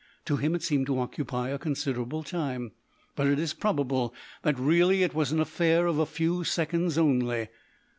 [0.25, 2.71] To him it seemed to occupy a considerable time,
[3.15, 7.49] but it is probable that really it was an affair of a few seconds only.